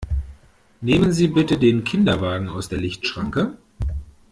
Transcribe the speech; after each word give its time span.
Nehmen 0.81 1.11
Sie 1.11 1.27
bitte 1.27 1.59
den 1.59 1.83
Kinderwagen 1.83 2.49
aus 2.49 2.69
der 2.69 2.79
Lichtschranke! 2.79 3.55